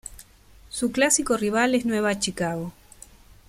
Su 0.71 0.91
clásico 0.91 1.37
rival 1.37 1.75
es 1.75 1.85
Nueva 1.85 2.17
Chicago. 2.17 2.73